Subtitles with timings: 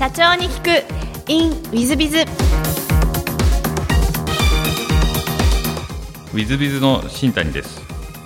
[0.00, 0.70] 社長に聞く。
[1.30, 7.82] In ウィズビズウィズビズの新谷です。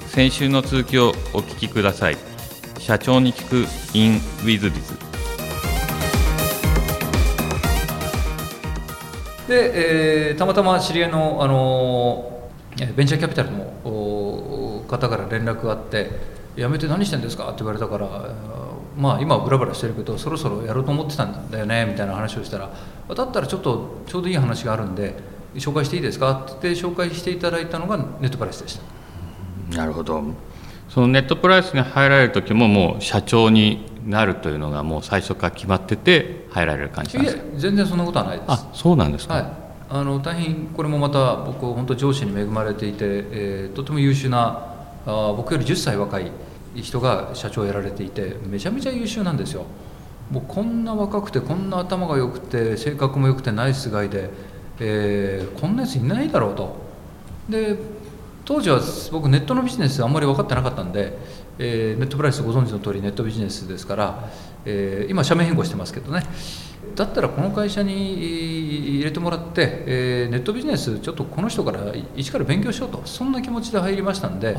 [0.06, 2.16] 先週の続きをお聞きください。
[2.78, 3.56] 社長に聞く
[3.98, 4.94] in ウィズビズ
[9.48, 12.50] で、えーたまたま知り合いの、あの
[12.80, 16.08] えーベンチャーキャピタルのお方から連絡があって
[16.56, 18.06] 「辞めて何してんですか?」って言われたから
[18.96, 22.70] まあ今はブラブラしてるけどそろそろやろうと思ってたんだよねみたいな話をしたら
[23.14, 25.16] 「だったらちょっとちょうどいい話があるんで
[25.56, 28.78] 紹介していいですか?」って紹介していただいたのがネットプライスでし
[29.70, 29.76] た。
[29.76, 30.22] なるほど
[30.88, 37.42] そのネットプライスに入られる時ももう社長になるというのがもう最初から決まってて入られる感じなんいですか？
[37.56, 38.46] え全然そんなことはないです。
[38.48, 39.46] あそうなんですか、はい、
[39.90, 44.58] あの大変これもまた僕本当上司に恵まれていて、えーとても優秀な
[45.06, 46.30] あー僕より10歳若い
[46.74, 49.64] 人が社長をやられていてめちゃめちゃ優秀なんですよ。
[50.30, 54.30] もうこんな若くてこんな頭が良くて性格も良くてナイスガイで、
[54.80, 56.76] えーこんなやついないだろうと。
[57.48, 57.76] で
[58.44, 58.80] 当時は
[59.12, 61.16] 僕ネットのビジネスあんまり分かってなかったんで、
[61.58, 64.30] えーネットプライスご存知の通りネットビジネスですから、
[64.64, 66.22] えー今社名変更してますけどね。
[66.94, 73.02] だったらこの会社に入れてもらって、えーネットビジネスちょっとこの人から一から勉強しようと。
[73.04, 74.56] そんな気持ちで入りましたんで。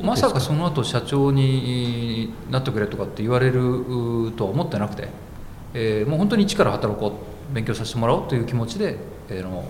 [0.00, 5.08] まさかその後社長になってくれとかって言われるうとは思ってなくて、
[5.74, 7.20] えーもう本当に一から働こ
[7.50, 8.96] う勉強させてもらおうという気持ちで、
[9.28, 9.64] えーの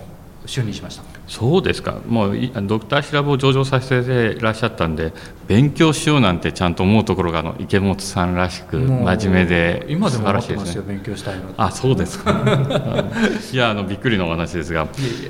[0.47, 1.03] 就任しました。
[1.27, 1.97] そうですか。
[2.07, 5.11] もういドクターシラボを上場させていらっしゃったんで
[5.47, 12.31] 勉強しようなんてちゃんと思うところがあの池本さんらしく真面目で今でも思ってますよ勉強したいのあそうですか。
[13.51, 14.87] いやあのびっくりのお話ですが。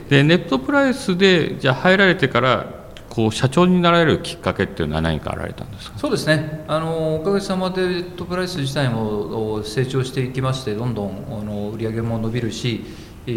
[0.08, 2.77] でネットプライスでじゃあ入られてから
[3.18, 5.98] こう社長になられるきっかけっていうのは何かあられたんですか？
[5.98, 6.64] そうですね。
[6.68, 12.86] あのおかげさまでネップライス自体も成長していきましてどんどんあの売り上げも伸びるし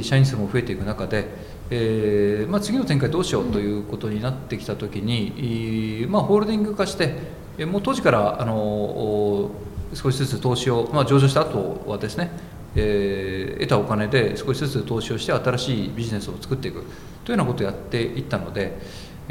[0.02, 1.28] 社員数も増えていく中で、
[1.70, 7.16] えーまあ、次の展開どうしようということになってきた時に、まあ、ホールディング化して
[7.64, 9.50] もう当時からあの
[9.94, 12.30] 少しずつ投資を、まあ、上場した後はですね
[12.76, 16.84] えー得たお金で少しずつ投資をして新しいビジネスを作っていく
[17.24, 18.78] というようなことをやっていったので、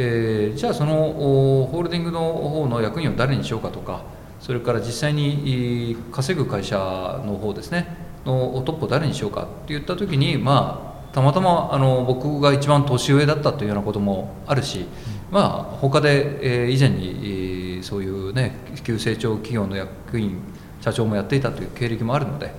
[0.01, 4.03] えーじゃあそのホールディングの方の役員を誰にしようかとか
[4.39, 6.77] それから実際に稼ぐ会社
[7.25, 14.85] の方ですねのトップを誰にしようかって言った時にまあたまたまあの僕が一番年上だったというようなこともあるし、
[15.31, 20.37] まあ他で、えー以前に、えーそういうね急成長企業の役員
[20.81, 22.53] 社長もやっていたという経歴もあるので、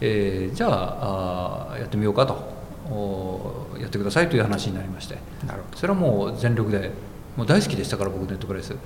[0.00, 2.53] えーじゃああやってみようかと。
[3.80, 5.18] やってくださいという話になりまして。
[5.74, 6.90] それはもう全力で
[7.36, 8.76] もう大好きでしたから僕ネットプレイス、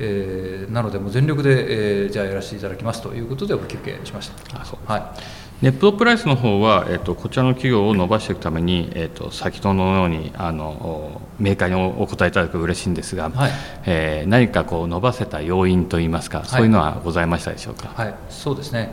[0.00, 4.60] えーなのでもう全力で、えーじゃあやらせていただきますということでお受けしました。
[4.60, 5.14] あそうは
[5.60, 13.50] ネットプライスの方は、えっとこちらの企業を伸ばしていくために、えっと先ほどのようにあのお明快におお答えいただくと嬉しいんですが、はい。
[13.86, 17.92] えー何かこう伸ばせた要因といいますか、そういうのはございましたでしょうか？
[17.96, 18.92] い、はい、そうですね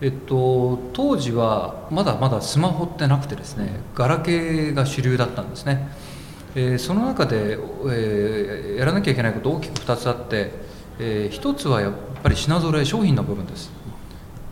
[0.00, 5.88] えっと当時はまだまだスマホってなくてですねガラケーが主流だったんですね。
[6.56, 10.52] えーその中で、えーやらなきゃいけないこと大きく2つあって、
[10.98, 13.70] えー一つはやっぱり品揃え商品の部分です。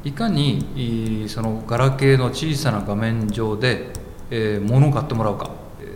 [0.05, 3.91] いかにそのガラケーの小さな画面上で、
[4.31, 5.51] えー物を買ってもらうか。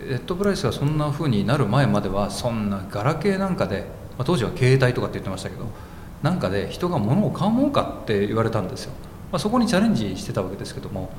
[0.09, 3.81] ネットプライスがそんな風になる前まではそんなガラケーなんかで、
[4.17, 5.65] まあ、当時は携帯とかって言ってましたけど
[6.23, 8.93] なんかで人が物を買うもんかって言われたんですよ、
[9.31, 11.09] まあ、そこにチャレンジしてたわけですけども、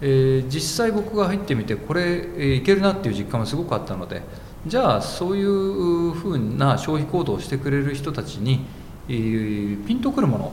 [0.00, 4.22] えー実際僕が入ってみてこれ、いけるなっていう実感もすごくあったので
[4.66, 8.66] じゃあそういうふうな消費行動をしてくれる人たちに、
[9.08, 10.52] えーピンとくるもの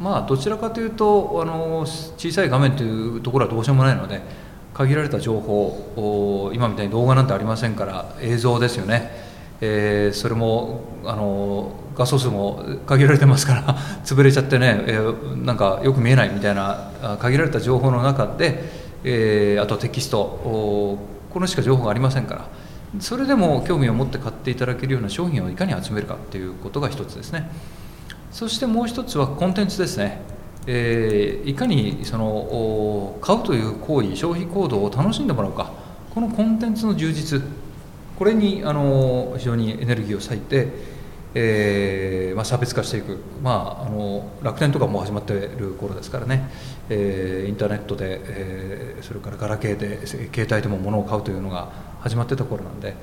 [0.00, 1.86] まあどちらかというとあの
[2.16, 4.20] 小さい画面というところはどうしようもないので
[4.74, 9.21] 限られた情報今みたいに動画なんてありませんから映像ですよね、
[9.64, 13.62] えーそれもあの画素数も限られてますから
[14.04, 18.64] 潰れちゃってね、えーなんかよく見えないみたいな限られた情報の中で、
[19.04, 20.18] えーあとテキスト
[21.32, 22.44] このしか情報がありませんから
[23.00, 27.50] それでも興味を持って買っていただけるような商品をいかに集めるかっていうことが一つですね。
[28.32, 30.20] そしてもう一つはコンテンツですね、
[30.66, 35.70] えーいかにその買うという行為消費行動を楽しんでもらうか
[36.14, 37.40] このコンテンツの充実
[38.22, 40.68] これにあの非常にエネルギーを割いて、
[41.34, 46.48] えーまあ、差別化していく、まあ、あの楽天とかも始まっている頃ですからね、
[46.88, 52.94] えーインターネットで、えーそれからガラケーで携帯でも物を買うというのが始まってた頃なんで、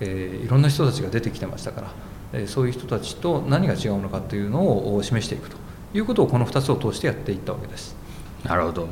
[0.00, 1.90] えーいろんな人たちが出てきてましたから、
[2.34, 5.56] えーそういう人たちと何が違うのかというのを示していくと
[5.94, 7.96] いうことをこの2つを通してやっていったわけです。
[8.44, 8.88] なるほど。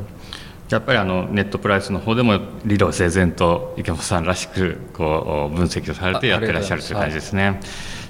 [0.75, 7.61] じやっぱりあのネットプライスの方でも理路整然と池本さんらしくこう分析をされてやってらっしゃるという感じですね。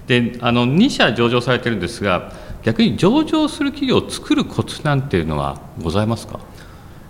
[0.07, 2.33] であの2社上場されてるんですが
[2.63, 6.41] 逆に上場する企業を作るコツなんていうのはございますか？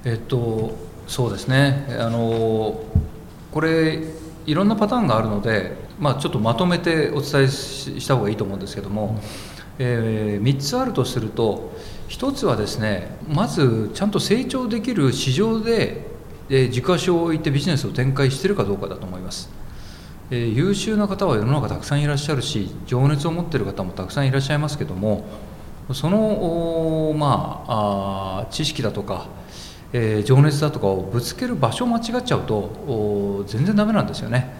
[0.04, 1.86] えっとそうですね。
[1.98, 2.82] あの
[3.52, 4.00] これ
[4.46, 9.20] いろんなパターンがあるので、まあ、ちょっとまとめてお伝えした方がいいと思うんですけども、
[9.78, 11.72] えー、3つあるとすると
[12.14, 16.06] 1つはですねまずちゃんと成長できる市場で、
[16.48, 19.50] えー、軸足を置いてビジネスを展開しているかどうかだと思います。
[20.30, 25.26] えー、優秀な方は世の中たくさんいらっしゃるし情熱を持っている方もたくさんいらっしゃいますけども
[25.92, 29.26] そのまああ知識だとか
[29.96, 34.52] えー、情熱だとかをぶつける場所を間違っちゃうと全然ダメなんですよね、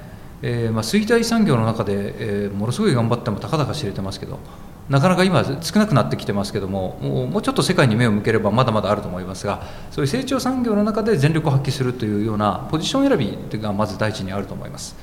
[0.42, 4.38] えー、まあ、衰退産業の中で、えー、ものすごい頑張ってもたかだか知れてますけど
[4.88, 14.96] なかなか今少なくなってきてますけどももうちょっと世界に目を向ければまだまだあると思いますがそういう成長産業の中で全力を発揮するというようなポジション選びがまず第一にあると思います。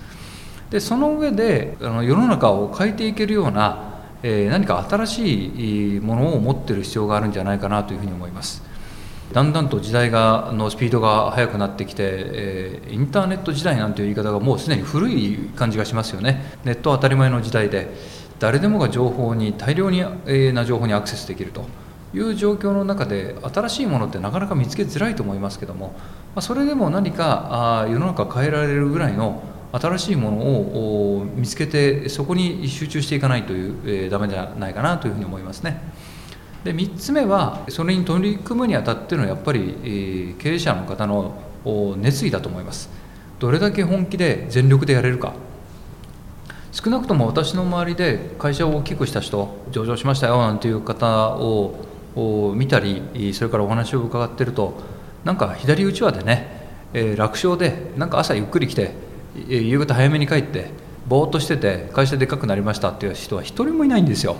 [0.70, 8.64] でその上であの世の中を変えていけるような、えー、何か新しいものを持ってる必要があるんじゃないかなというふうに思います。
[9.34, 16.58] だんだんと時代がのスピードが速くなってきて、えー、インターネット時代なんていう言い方がもうすでに古い感じがしますよね。
[16.66, 17.94] ネットは当たり前の時代で
[18.42, 21.68] 誰でもが情報に大量に、えな情報にアクセスできると
[22.12, 35.80] いう状況の中で新しいものってなかなか見つけづらいと思いますけども、まあ、それでも何かあ世の中変えられるぐらいの新しいものを見つけてそこに集中していかないという、えー、ダメじゃないかなというふうに思いますね。
[36.64, 41.36] で3つ目はそれに取り組むにあたってのやっぱり、えー、経営者の方の
[41.98, 42.90] 熱意だと思います
[43.40, 45.34] どれだけ本気で全力でやれるか
[46.72, 54.80] 少なくとも私の周りで会社を大きくした人上場しましたよなんていう方を見たりそれからお話を伺ってると
[55.26, 58.92] なんか左うちわでね、えー、楽勝でなんか朝ゆっくり来て
[59.48, 60.72] 夕方早めに帰って
[61.08, 64.36] ぼーっとしてて会社でかくなりましたっていう人は一人もいないんですよ。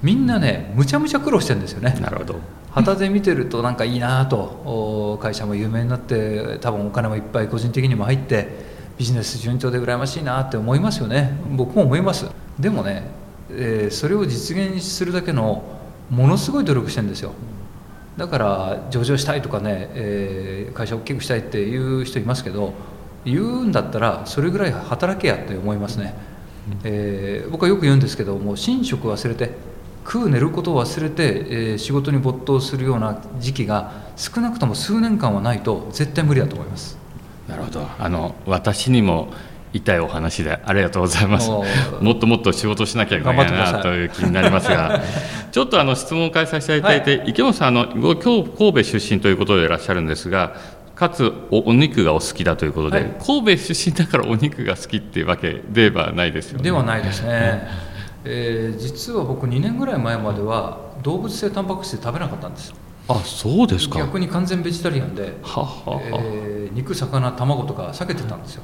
[0.00, 1.98] みんなねむちゃむちゃ苦労してるんですよね。
[2.00, 2.36] なるほど。
[2.70, 8.67] 旗で見てるとなんかいいなと会社も有名になって多分お金もいっぱい個人的にも入って
[8.98, 11.38] ビジネス順調で羨ましいなって思いますよね。
[11.52, 12.26] 僕も思います。
[12.58, 13.04] でもね、
[13.50, 15.62] えー、それを実現するだけの
[16.10, 17.32] ものすごい努力してるんですよ。
[18.18, 22.74] だから上場したいとかね、えー、会社を大きくしたいっていう人いますけど
[23.24, 26.14] 言うんだったらそれぐらい働けやって思いますね、
[26.82, 29.52] えー、僕はよく言うんですけどもう寝食忘れて
[30.04, 36.97] 食う寝ることを忘れて、えー、仕事に没頭するような時期が少なくとも数年間はないと絶対無理だと思います。
[37.48, 37.86] なるほど。
[37.98, 39.32] あの私にも
[39.72, 41.50] 痛いお話でありがとうございます。
[41.50, 41.64] も
[42.12, 45.00] っともっと仕事しなきゃいけないなという気になりますが。
[45.50, 50.56] ちょっとあの質問を返させていただいて、はい、池本さんあのご今日神戸出身ということでいらっしゃるんですが
[50.94, 56.64] かつお肉がお好きだということで、はい、神戸出身だからお肉が好きっていうわけではないですよね。
[56.64, 57.66] ではないですね、
[58.24, 62.74] えー、実は僕2年ぐらい前までは動物性タンパク質食べなかったんです
[63.08, 63.98] あそうですか。
[63.98, 68.62] 逆に完全ベジタリアンでははえー、肉魚卵とか避けてたんですよ、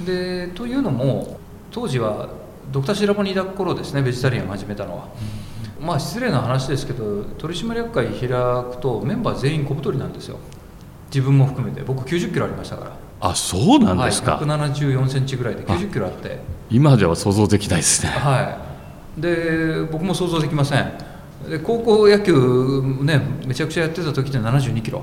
[0.00, 1.38] うん、でというのも
[1.72, 2.28] 当時は
[2.70, 5.08] ドクターシラボにいた頃ですねベジタリアン始めたのは、
[5.80, 10.38] うん、まあ失礼な話ですけど取締役会開くとメンバー全員小太りなんですよ。
[11.12, 11.82] 自分も含めて。
[11.82, 12.92] 僕9 0キロありましたから。
[13.22, 16.38] あそうなんですか、はい、174センチぐらいで9 0キロあって。
[16.70, 18.10] 今では想像できないですね。
[18.10, 18.42] は
[19.18, 19.20] い。
[19.20, 21.09] で僕も想像できません
[21.48, 25.02] で高校野球ねめちゃくちゃやってた時って7 2キロ。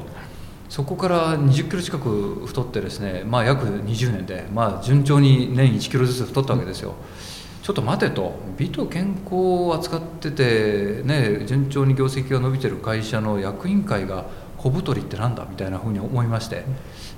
[0.70, 6.96] そこから2 0キロ近く太ってですねまあ約20年でまあ順調に年1キロずつ太ったわけですよ、
[7.64, 8.36] ちょっと待てと。
[8.58, 14.26] 美と健康を扱っててね順調に業績が伸びてる会社の役員会が
[14.58, 15.46] 小太りってなんだ？
[15.50, 16.66] みたいなふうに思いまして。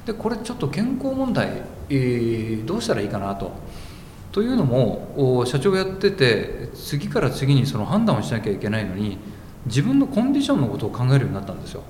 [0.05, 3.51] でこれちょっと健康問題、えー、どうしたらいいかなと。
[4.31, 9.17] というのも社長やってて次から次にその判断をしなきゃいけないのに
[9.65, 11.83] 自分のコンディションのことを考えるようになったんですよ。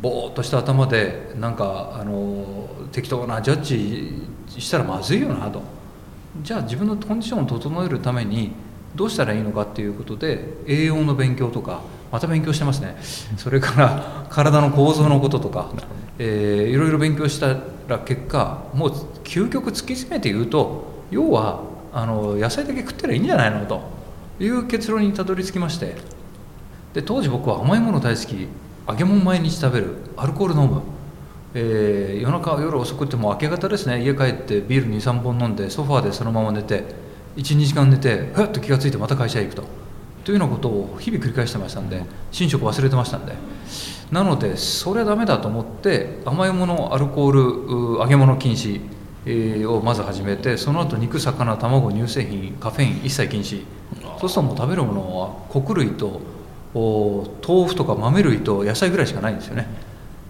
[0.00, 5.60] ぼーっとした頭でなんかあの適当なジャッジしたらまずいよなと
[6.42, 8.52] じゃあ自分のコンディションを整えるために
[8.94, 12.96] どうしたらいいのかっていうことで栄養の勉強とかまた勉強してますね
[13.36, 15.72] それから体の構造のこととか、
[16.18, 17.56] えー、いろいろ勉強した
[17.88, 18.90] ら結果もう
[19.24, 21.62] 究極突き詰めて言うと要は
[22.00, 23.66] あの野菜だけ食ったらいいんじゃないの？
[23.66, 23.82] と。
[24.38, 25.96] いう結論にたどり着きまして。
[26.94, 28.46] で当時僕は甘いもの大好き。
[28.88, 29.96] 揚げ物毎日食べる。
[30.16, 30.80] アルコール飲む、
[31.54, 34.04] えー、夜中夜遅くっても明け方ですね。
[34.04, 36.84] 家帰ってビール23本飲んでソファーでそのまま寝て
[37.36, 39.64] 12時間寝てふっと気が付いてまた会社へ行くと。
[40.24, 42.04] というようなことを日々繰り返してましたんで
[42.38, 43.32] 寝食忘れてましたんで。
[44.12, 47.32] なのでそれはダメだと思って甘いものアルコー
[47.96, 48.80] ル揚げ物禁止。
[49.26, 53.64] をまず始めてその後肉魚卵乳製品カフェイン一切禁止。
[54.18, 56.20] そうするともう食べるものは穀類と
[56.74, 59.66] 豆腐とか豆類と野菜ぐらいしかないんですよね。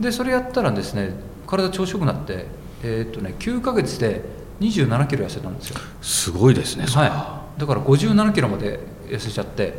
[0.01, 1.13] でそれやったらですね
[1.47, 2.47] 体調子よくなって
[2.83, 4.23] えー、っとね9ヶ月で
[4.61, 5.77] 2 7キロ痩せたんですよ。
[6.03, 7.43] すごいですねは。
[7.57, 9.75] い、だから5 7キロまで痩せちゃって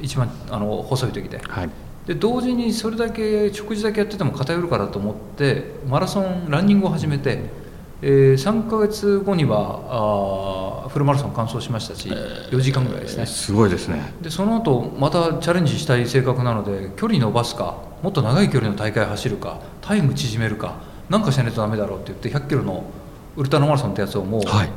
[0.00, 1.70] 一番あの細い時で,、はい、
[2.06, 7.40] で同時にそれだけ食事だけやってても偏るからと思ってマラソンランニングを始めて、
[8.02, 13.26] えー、3か月後にはあフルマラソン完走しましたし、えー、4時間ぐらいですね。
[13.26, 14.12] すごいですね。
[14.20, 20.76] でその後またチャレンジしたい性格なので距離伸ばすかもっと長い距離の大会走るかタイム縮めるか
[21.08, 22.84] 何かしないとダメだろうって言って100キロの
[23.36, 24.70] ウルトラマラソンってやつをもう、はい、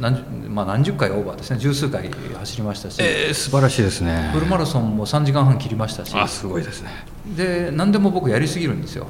[0.00, 1.58] 何まあ、何十回オーバーですね。
[1.58, 4.30] 十数回走りましたし、えー、素晴らしいですね。
[4.34, 6.90] フルマラソンも3時間半切りましたしあすごいですね。
[7.36, 9.06] で何でも僕やりすぎるんですよ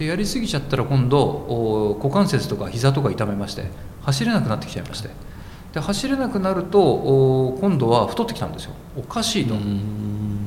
[0.00, 3.64] でやりすぎちゃったら今度股関節とか膝とか痛めまして
[4.00, 5.10] 走れなくなってきちゃいまして。
[5.74, 8.72] で走れなくなると今度は太ってきたんですよ。
[8.96, 9.54] おかしいと。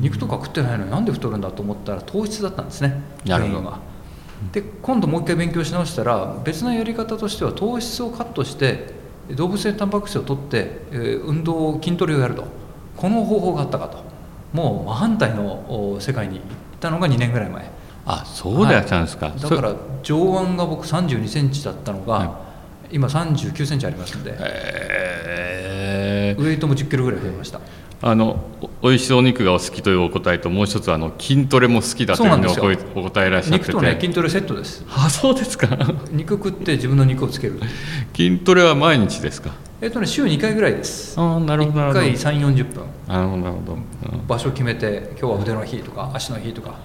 [0.02, 3.80] 肉とか食ってないのになんで太るんだと思ったら糖質だったんですね原因は。
[4.52, 8.88] で今度もう一回勉強し直したら別のやり方としては糖質をカットして
[9.30, 12.46] 動物性タンパク質を取って、えー、運動筋トレをやると。
[12.98, 14.04] この方法があったかと。
[14.52, 16.44] もう真反対の世界に行っ
[16.80, 22.26] たのが2年ぐらい前あそうでやったんですか、はい、だから上腕が僕3 2センチだったのが、は
[22.92, 27.62] い、今3 9センチありますんで、えー、ウエイトも1 0キロぐらい増えました。
[28.06, 28.44] あの
[28.82, 33.58] 美味しいお肉がお好きというお答えともう一つあの筋トレも好きだというお答えらっしゃって。
[33.60, 34.86] 肉とね筋トレセットです。
[34.90, 35.70] あそうですか。
[36.12, 37.62] 肉食って自分の肉をつける。
[38.14, 39.52] 筋トレは毎日ですか？
[39.84, 41.20] えっとね週2回ぐらいです。
[41.20, 42.86] あなるほど1回3 4 0分。
[43.06, 43.78] なるほどなるほど、
[44.26, 46.76] 場所決めて今日は腕の日とか 足の日とか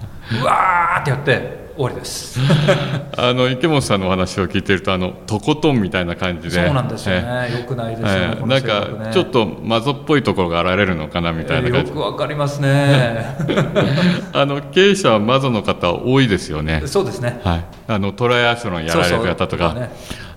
[0.41, 2.37] うわーってやって終わりです。
[3.15, 6.65] あの池本さんのお話を聞いてるとあのとことんみたいな感じで。
[6.65, 13.33] そうなんですよね、よくないですよね、えー、なんかちょっとマゾっぽいところが現れるのかなみたいな感じ、えー、よくわかりますね。
[14.33, 16.81] あの経営者はマゾの方多いですよね。
[16.85, 19.73] そうですね、はい、あのトライアスロンやられる方とか。
[19.73, 19.89] ね、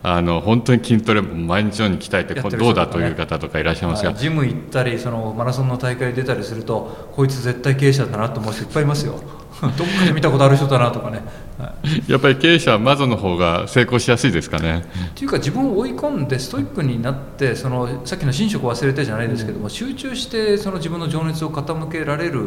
[0.04, 9.20] あの本当に筋トレ毎日のように鍛えて、どうだという方とかいらっしゃいますが、ジム行ったりそのマラソンの大会出たりするとこいつ絶対経営者だなと思う人いっぱいいますよ。
[9.62, 11.22] どっかで見たことある人だなとかね、
[11.56, 14.84] はい、やっぱり経営者はマゾの方が成功しやすいですかね。
[15.14, 22.46] というか自分を追い込んでストイックになってそのさっきの寝食を忘れてじゃないですけども、集中してその自分の情熱を傾けられる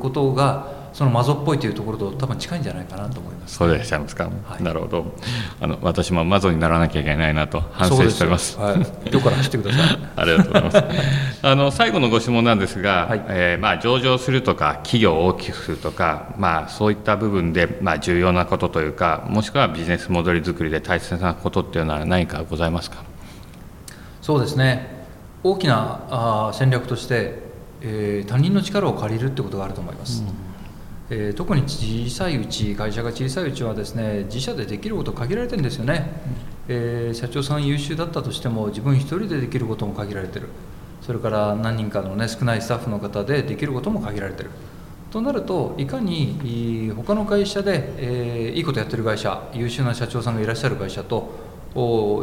[0.00, 5.04] ことがそのマゾっぽいというところと多分近いんじゃないかなと思います、ね、そうでいらっしゃいますか、はい、なるほど。
[5.60, 8.58] あの私もマゾにならなきゃいけないなと反省しております。
[8.58, 8.74] はい、
[9.10, 9.98] 今日から走ってください。
[10.16, 10.84] ありがとうございます。
[11.46, 22.98] あの最後のご質問なんですが、はい、えー、まあ、上場するとか企業を大きくするとか、まあ、そういった部分で、まあ、重要なことというかもしくはビジネスモデル作りで大切なことっていうのは何かございますか？
[24.20, 25.00] そうですね。
[25.42, 27.38] 大きなあ戦略として、
[27.80, 30.49] えー、他人の力を借りるってことがあると思います、うん
[31.10, 36.08] えー、特に小さいうち会社が小さいうちはですね自社でできること限られてるんですよね、
[36.68, 40.48] えー、社長さん優秀だったとしても自分一人でできることも限られてる。
[41.02, 44.50] それから何人かのね少ないスタッフの方でできることも限られてる。
[45.10, 51.30] となるといかに他の会社で、えー、いいことやってる会社優秀な社長さんがいらっしゃる会社と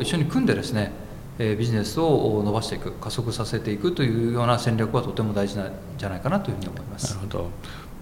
[0.01, 0.91] 一緒に組んでですね
[1.37, 7.15] ビジネスを伸ばしていく加速させていくというような戦略はとても大事なんじゃないかなというふうに思います。
[7.15, 7.51] なるほど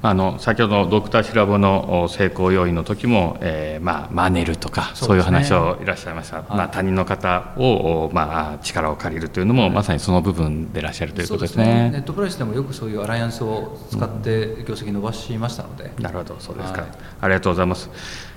[0.08, 16.36] あの先ほどドクターシラボの成功要因の時も、えー、まあ、マネるとかそういう話をいらっしゃいました、はい、まあ、他人の方を、まあ、力を借りるというのも、はい、まさにその部分でいらっしゃるということですね、ね、ネットプライスでもよくそういうアライアンスを使って業績伸ばしましたので、うん、なるほど。
[16.40, 17.90] そうですか、はい、ありがとうございます、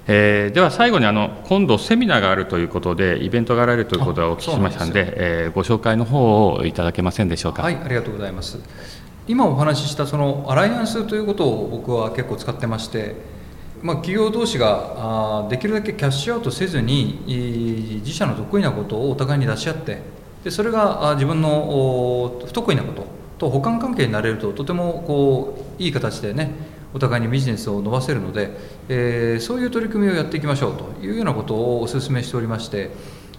[0.07, 7.63] えー、では最後にあの今度セミナーがあるということでイベントがあられるということをお聞きしましたのでで、えー、ご紹介の方をいただけませんでしょうか。
[7.63, 8.59] はいありがとうございます
[9.29, 13.15] 今お話ししたそのアライアンスということを僕は結構使ってまして、
[13.83, 19.99] まあ、企業同士ができるだけキャッシュアウトせずに自社の得意なことをお互いに出し合って
[20.45, 23.07] でそれが自分の不得意なこと
[23.37, 26.51] と補完関係になれるととてもこういい形でね
[26.95, 28.51] お互いにビジネスを伸ばせるので、
[28.89, 32.93] えー、そういう取り組みをやっていきましょうというようなことをお勧めしておりまして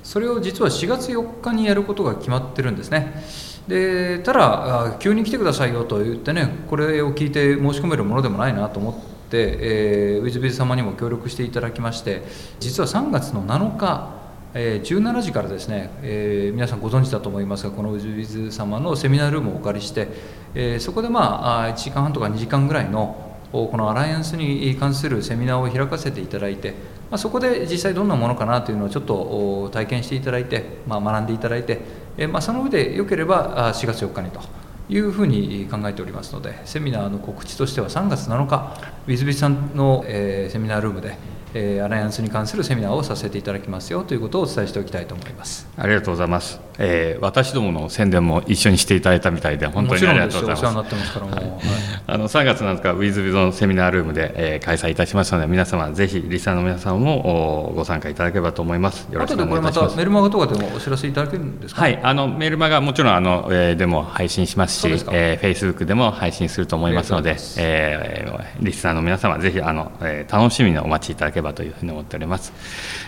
[0.04, 3.24] それを実は4月4日にやることが決まってるんですね。
[3.70, 12.24] でただ急に来てくださいよと言ってねこれを聞いて申し込めるものでもないなと思って、えー、ウィズビズ様にも協力していただきまして
[12.60, 14.20] 実は3月の7日
[14.52, 20.08] えー、17時からですね、えー、皆さんご存知だと思いますがこのウィズビズ様のセミナールームをお借りして、
[20.56, 26.72] えー、そこでまあ1時間半とか2時間ぐらいのこのアライアンスに関するセミナーを開かせていただいて、
[27.12, 31.80] まあ、そこで実際どんなものかなというのをちょっと体験していただいて、まあ、学んでいただいて、
[32.22, 34.42] えまあ、その上でよければ4月4日にと
[34.90, 41.18] いうふうに考えておりますのでセミナーの告知としては3月7日ウィズビさんの、えー、セミナールームで
[41.54, 45.68] えー、アライアンスに関するセミナーをさせていただきますよということをお伝えしておきたいと思います。
[45.78, 50.96] ありがとうございます、えー、私どもの宣伝も一緒にしていただいたみたいで本当にありがとうございます。
[50.96, 51.60] ますはい、
[52.08, 59.08] あの3月7日ウィズビゾンセミナールームで、えー、開催いたしますので皆様ぜひリスナーの皆さんもご参加いただければと思います。
[59.12, 59.98] よろしくお願いいたします。
[59.98, 72.54] メルマガとかでもお知らせいただけるんですか、はいあのメルマガもちろんあの、えー、でも配信しますしえー、フェイスブックでも配信すると思いますので、えー、リスナーの皆様ぜひあの、えー、楽しみにお待ちいただければというふうに思っております。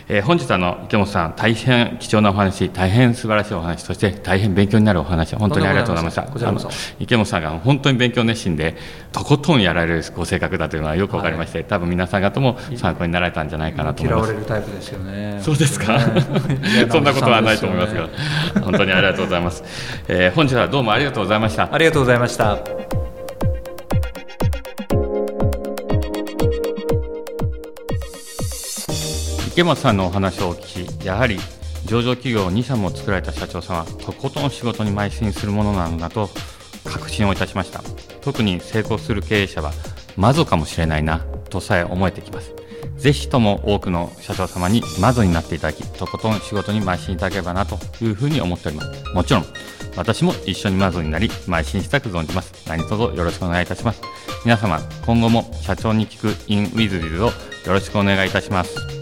[0.08, 6.24] えー、本日あの池本さん大変貴重なお話、大変素晴らしいお話、そして大変勉強になるお話、本当にありがとうございました。
[6.24, 6.60] あの
[7.00, 8.75] 池本さんが本当に勉強熱心で
[9.12, 14.32] とことんやられるご性格だというのはよくわかりまして、はい、多分皆さん方も参考になられたんじゃないかなと思います。
[14.32, 15.39] 嫌われるタイプですよね。
[15.41, 16.00] そうですか？
[16.89, 18.10] そんなことはないと思いますが、
[18.62, 19.63] 本当にありがとうございます。
[20.08, 21.70] えー、本日はどうもありがとうございました。
[21.72, 22.58] ありがとうございました。
[29.51, 31.38] 池本さんのお話をお聞きやはり
[31.91, 36.29] 上場企業2社も作られた社長さんはとことん仕事に邁進するものなのだと
[36.86, 37.83] 確信をいたしました。
[38.21, 39.74] 特に成功する経営者は
[40.15, 41.19] マゾかもしれないな
[41.50, 42.53] とさえ思えてきます。
[42.95, 49.13] ぜひとも多くの社長様にマゾになっていただきとことん仕事に邁進いただければなというふうに思っております。
[49.13, 49.45] もちろん
[49.98, 52.53] 私も一緒にマゾになり邁進したく存じます。
[52.69, 54.01] 何卒よろしくお願いいたします。
[54.45, 57.33] 皆様今後も社長に聞く in with をよ
[57.65, 59.00] ろしくお願いいたします。